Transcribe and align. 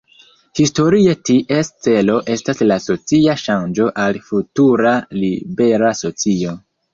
Historie 0.59 1.11
ties 1.29 1.67
celo 1.87 2.15
estas 2.35 2.63
la 2.71 2.77
socia 2.85 3.35
ŝanĝo 3.43 3.87
al 4.05 4.19
futura 4.31 4.95
libera 5.21 5.93
socio. 6.03 6.57